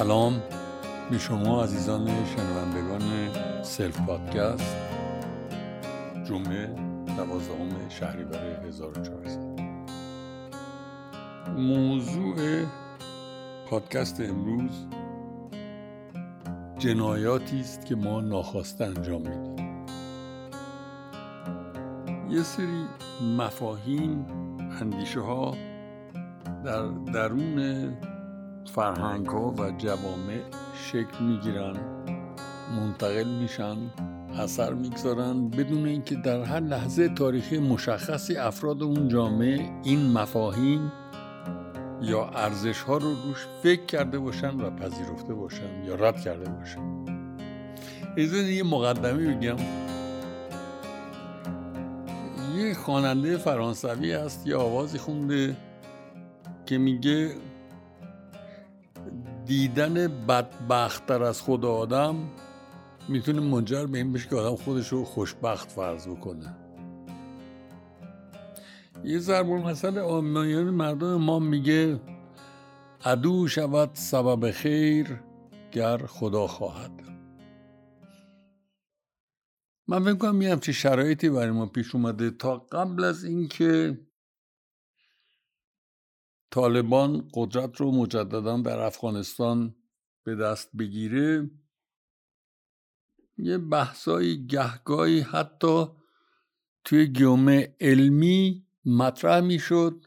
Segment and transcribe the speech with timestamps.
[0.00, 0.42] سلام
[1.10, 4.76] به شما عزیزان شنوندگان سلف پادکست.
[6.24, 6.66] جمعه
[7.16, 9.60] دوازدهم شهریور 1400
[11.56, 12.64] موضوع
[13.70, 14.86] پادکست امروز
[16.78, 19.86] جنایاتی است که ما ناخواسته انجام میدیم.
[22.30, 22.84] یه سری
[23.36, 24.26] مفاهیم
[24.80, 25.56] اندیشه ها
[26.64, 28.09] در درون
[28.74, 30.40] فرهنگ ها و جوامع
[30.74, 31.76] شکل می‌گیرن
[32.76, 33.76] منتقل میشن
[34.38, 40.92] اثر می‌گذارن بدون اینکه در هر لحظه تاریخی مشخصی افراد اون جامعه این مفاهیم
[42.02, 47.04] یا ارزش ها رو روش فکر کرده باشن و پذیرفته باشن یا رد کرده باشن.
[48.18, 49.56] از یه مقدمی بگم.
[52.56, 55.56] یه خواننده فرانسوی هست یه آوازی خونده
[56.66, 57.30] که میگه
[59.50, 62.16] دیدن بدبختتر از خود آدم
[63.08, 66.56] می‌تونه منجر به این بشه که آدم خودش رو خوشبخت فرض بکنه.
[69.04, 72.00] یه ضرب مثل آمیان مردم ما میگه
[73.04, 75.20] عدو شود سبب خیر
[75.72, 77.02] گر خدا خواهد.
[79.88, 83.98] من فکر کنم یه همچه شرایطی برای ما پیش اومده تا قبل از اینکه
[86.50, 89.74] طالبان قدرت رو مجددا در افغانستان
[90.24, 91.50] به دست بگیره.
[93.38, 95.86] یه بحثایی گهگاهی حتی
[96.84, 100.06] توی گیومه علمی مطرح می‌شد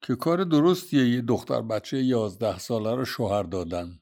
[0.00, 4.00] که کار درستیه یه دختر بچه یازده ساله رو شوهر دادن.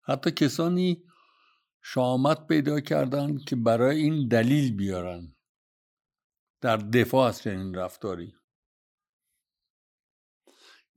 [0.00, 1.04] حتی کسانی
[1.82, 5.36] شامت پیدا کردن که برای این دلیل بیارن.
[6.60, 8.37] در دفاع از چنین رفتاری.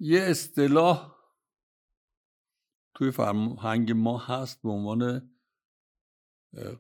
[0.04, 1.16] یه اصطلاح
[2.94, 5.32] توی فرهنگ ما هست به عنوان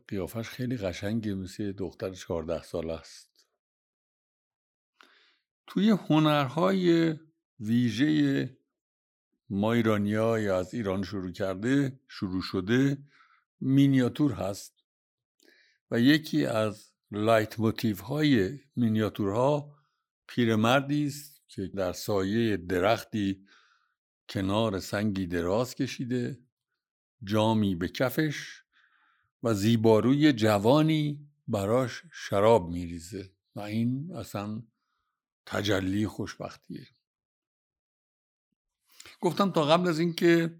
[0.07, 3.47] قیافش خیلی قشنگه مثل دختر چهارده سال است.
[5.67, 7.15] توی هنرهای
[7.59, 8.57] ویژه
[9.49, 12.97] ما ایرانی یا از ایران شروع کرده شروع شده
[13.59, 14.83] مینیاتور هست.
[15.91, 19.77] و یکی از لایت موتیف های مینیاتورها
[20.27, 23.45] پیرمردی است که در سایه درختی
[24.29, 26.39] کنار سنگی دراز کشیده
[27.23, 28.63] جامی به کفش
[29.43, 34.63] و زیباروی جوانی براش شراب میریزه و این اصلا
[35.45, 36.87] تجلی خوشبختیه.
[39.21, 40.59] گفتم تا قبل از اینکه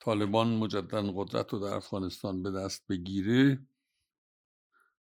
[0.00, 3.66] طالبان مجددا قدرت رو در افغانستان به دست بگیره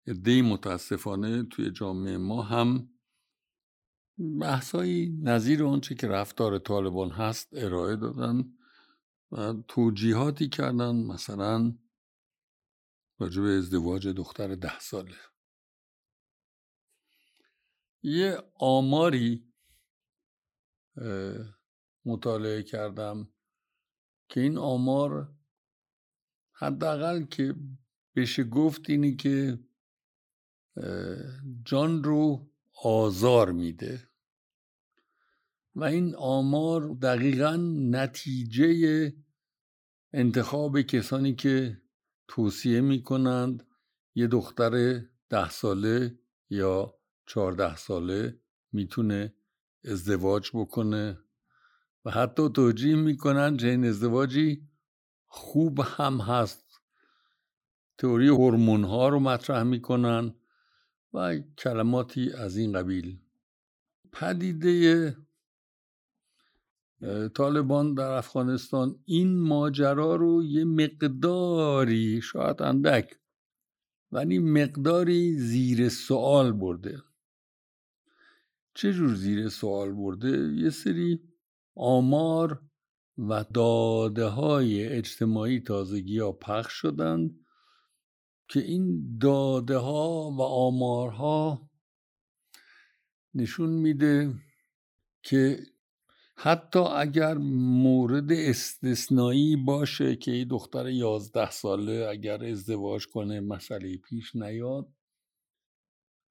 [0.08, 2.90] عدهای متاسفانه توی جامعه ما هم
[4.18, 8.54] بحثایی نظیر آنچه که رفتار طالبان هست ارائه دادن
[9.32, 11.78] و توجیهاتی کردن مثلا
[13.20, 15.16] راجع ازدواج دختر ده ساله.
[18.04, 19.54] یه آماری
[22.06, 23.34] مطالعه کردم
[24.30, 25.34] که این آمار
[26.52, 27.56] حداقل که
[28.16, 29.60] بشه گفت اینی که
[31.66, 32.52] جان رو
[32.84, 34.10] آزار میده.
[35.76, 37.56] و این آمار دقیقا
[37.92, 39.14] نتیجه
[40.14, 41.82] انتخاب کسانی که
[42.28, 43.68] توصیه می‌کنند
[44.16, 46.94] یه دختر ده ساله یا
[47.26, 48.40] چهارده ساله
[48.72, 49.34] می‌تونه
[49.86, 51.20] ازدواج بکنه
[52.06, 54.70] و حتی توجیه می‌کنن چه این ازدواجی
[55.26, 56.82] خوب هم هست.
[57.98, 60.34] تئوری هورمون ها رو مطرح می‌کنن.
[61.18, 63.20] و کلماتی از این قبیل.
[64.12, 65.18] پدیده
[67.36, 73.16] طالبان در افغانستان این ماجرا رو یه مقداری شاید اندک
[74.12, 77.04] ولی مقداری زیر سوال برده.
[78.74, 81.20] چه جور زیر سوال برده؟ یه سری
[81.76, 82.62] آمار
[83.18, 87.47] و داده های اجتماعی تازگی ها پخش شدند.
[88.48, 91.70] که این داده ها و آمارها
[93.34, 94.34] نشون میده
[95.24, 95.60] که
[96.36, 104.36] حتی اگر مورد استثنایی باشه که این دختر یازده ساله اگر ازدواج کنه مسئله پیش
[104.36, 104.88] نیاد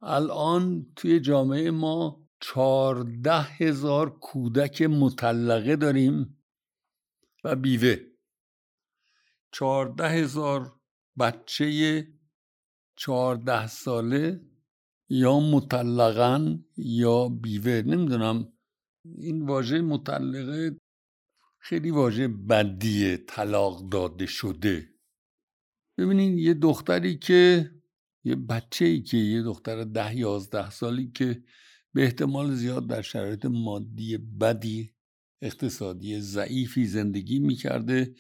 [0.03, 6.43] الان توی جامعه ما چارده هزار کودک مطلقه داریم
[7.45, 7.97] و بیوه.
[9.53, 10.81] چارده هزار
[11.19, 12.09] بچه
[12.97, 14.41] چهارده ساله
[15.09, 17.83] یا مطلقن یا بیوه.
[17.87, 18.53] نمی‌دونم.
[19.19, 20.77] این واژه مطلقه
[21.59, 24.89] خیلی واژه بدی طلاق داده شده.
[25.99, 27.71] ببینید یه دختری که
[28.25, 31.43] یه بچه ای که یه دختر ده یازده سالی که
[31.95, 34.95] به احتمال زیاد در شرایط مادی بدی
[35.43, 38.15] اقتصادی ضعیفی زندگی می‌کرده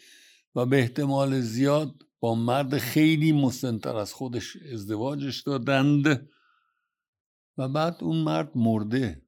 [0.55, 2.03] و به احتمال زیاد
[2.35, 6.31] مرد خیلی مسنتر از خودش ازدواجش دادند
[7.59, 9.23] و بعد اون مرد مرده.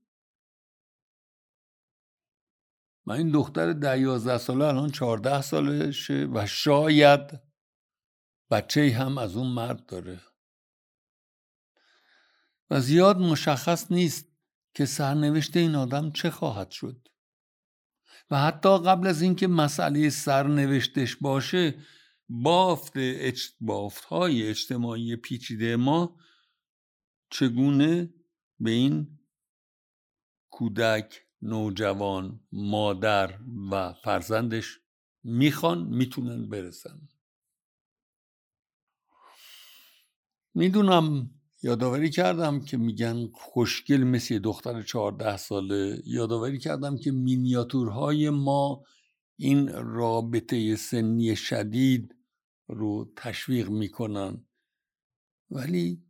[3.07, 7.41] و این دختر ده یازده ساله الان چهارده سالشه و شاید
[8.51, 10.21] بچه هم از اون مرد داره.
[12.71, 14.29] و زیاد مشخص نیست
[14.75, 17.09] که سرنوشت این آدم چه خواهد شد.
[18.31, 21.75] و حتی قبل از اینکه مسئله سرنوشتش باشه
[22.29, 22.93] بافت
[23.61, 26.17] بافت های اجتماعی پیچیده ما
[27.31, 28.15] چگونه
[28.61, 29.19] به این
[30.51, 33.39] کودک نوجوان مادر
[33.71, 34.81] و فرزندش
[35.25, 37.09] می‌خوان می‌تونن برسن؟
[40.55, 41.31] می‌دونم
[41.63, 46.03] یادآوری کردم که میگن خوشگل مثل دختر چهارده ساله.
[46.07, 48.85] یادآوری کردم که مینیاتورهای ما
[49.37, 52.18] این رابطه سنی شدید
[52.69, 54.47] رو تشویق می‌کنن.
[55.51, 56.05] ولی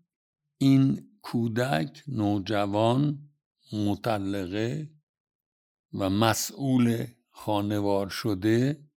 [0.59, 3.31] این کودک نوجوان
[3.73, 4.91] مطلقه
[5.93, 8.89] و مسئول خانوار شده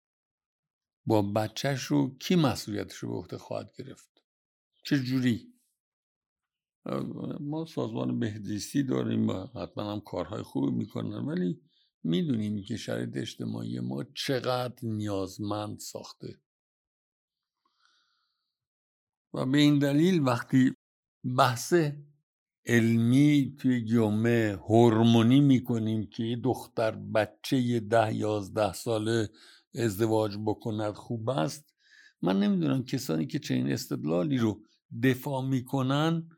[1.05, 4.23] با بچهش رو کی مسئولیتش رو به عهده خواهد گرفت؟
[4.83, 5.53] چه جوری؟
[7.39, 11.61] ما سازمان بهزیستی داریم و حتما هم کارهای خوبی می‌کنن ولی
[12.03, 16.41] می‌دونیم که شرایط اجتماعی ما چقدر نیازمند ساخته.
[19.33, 20.73] و به این دلیل وقتی
[21.37, 21.73] بحث
[22.65, 29.29] علمی توی جامعه هورمونی می‌کنیم که یه دختر بچه ده یازده ساله
[29.75, 31.73] ازدواج بکند خوب است
[32.21, 34.61] من نمی‌دونم کسانی که چنین استدلالی رو
[35.03, 36.29] دفاع می‌کنن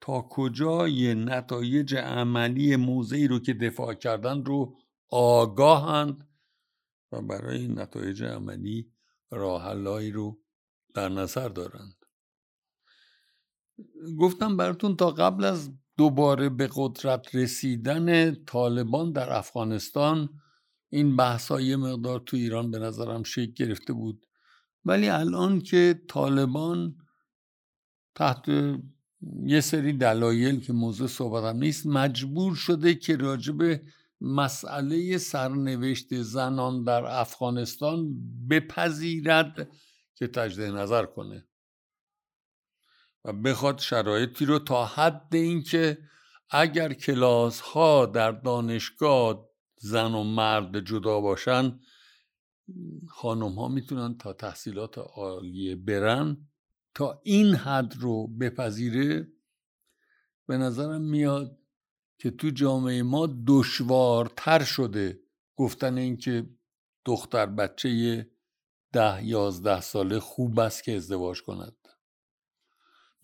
[0.00, 4.78] تا کجای نتایج عملی موضعی رو که دفاع کردن رو
[5.10, 6.28] آگاهند
[7.12, 8.92] و برای نتایج عملی
[9.30, 10.40] راهلایی رو
[10.94, 11.99] در نظر دارند
[14.18, 20.28] گفتم براتون تا قبل از دوباره به قدرت رسیدن طالبان در افغانستان
[20.90, 24.26] این بحث یه مقدار تو ایران به نظرم شکل گرفته بود.
[24.84, 26.96] ولی الان که طالبان
[28.14, 28.48] تحت
[29.46, 33.80] یه سری دلایل که موضوع صحبتم نیست مجبور شده که راجب
[34.20, 38.14] مسئله سرنوشت زنان در افغانستان
[38.50, 39.70] بپذیرد
[40.14, 41.46] که تجدید نظر کنه.
[43.24, 45.98] و بخواد شرایطی رو تا حد اینکه
[46.50, 51.80] اگر کلاس ها در دانشگاه زن و مرد جدا باشن
[53.08, 56.48] خانم ها می‌تونن تا تحصیلات عالیه برن
[56.94, 59.32] تا این حد رو بپذیره
[60.46, 61.58] به نظرم میاد
[62.18, 65.20] که تو جامعه ما دشوارتر شده
[65.56, 66.50] گفتن اینکه
[67.04, 68.30] دختر بچه
[68.92, 71.76] ده یازده ساله خوب است که ازدواج کند.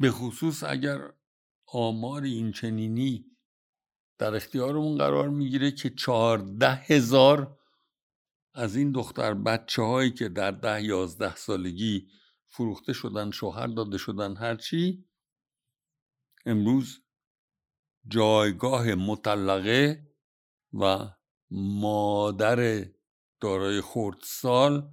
[0.01, 1.13] به خصوص اگر
[1.67, 3.37] آمار این چنینی
[4.19, 7.59] در اختیارمون قرار می‌گیره که چهارده هزار
[8.55, 12.09] از این دختر بچه هایی که در ده یازده سالگی
[12.47, 15.05] فروخته شدن شوهر داده شدن هرچی
[16.47, 17.03] امروز
[18.09, 20.13] جایگاه مطلقه
[20.73, 21.09] و
[21.51, 22.87] مادر
[23.41, 24.93] دارای خردسال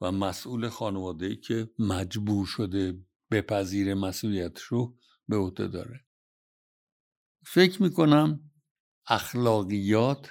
[0.00, 3.04] و مسئول خانواده که مجبور شده
[3.34, 4.98] بپذیر مسئولیت رو
[5.28, 6.04] به عهده داره.
[7.46, 8.50] فکر می‌کنم
[9.06, 10.30] اخلاقیات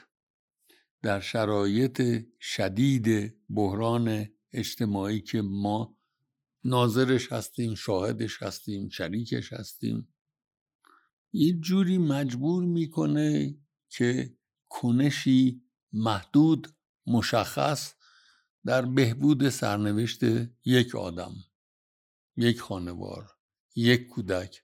[1.01, 5.97] در شرایط شدید بحران اجتماعی که ما
[6.63, 10.13] ناظرش هستیم شاهدش هستیم شریکش هستیم
[11.33, 13.57] یه جوری مجبور می‌کنه
[13.89, 14.37] که
[14.69, 15.61] کنشی
[15.93, 16.67] محدود
[17.07, 17.93] مشخص
[18.65, 20.21] در بهبود سرنوشت
[20.65, 21.33] یک آدم.
[22.37, 23.29] یک خانوار
[23.75, 24.63] یک کودک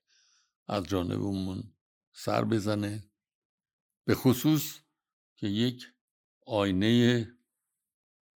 [0.67, 1.63] از جانبمون
[2.13, 3.03] سر بزنه
[4.05, 4.79] به خصوص
[5.35, 5.85] که یک
[6.45, 7.27] آینه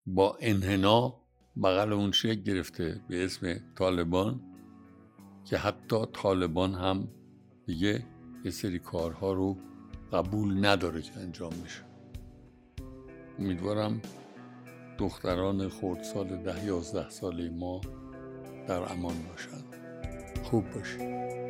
[0.05, 1.21] با انحنا
[1.63, 4.41] بغل اون شکل گرفته به اسم طالبان
[5.45, 7.07] که حتی طالبان هم
[7.65, 8.07] دیگه
[8.45, 9.57] یه سری کارها رو
[10.13, 11.83] قبول نداره که انجام میشه
[13.39, 14.01] امیدوارم
[14.97, 17.81] دختران خردسال ده یازده ساله ما
[18.67, 19.63] در امان باشند
[20.43, 21.40] خوب باشید